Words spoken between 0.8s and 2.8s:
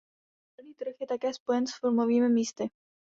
je také spojen s filmovými místy.